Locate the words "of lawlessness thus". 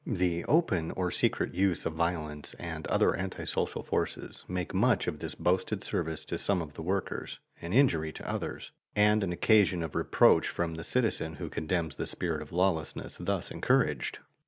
12.41-13.51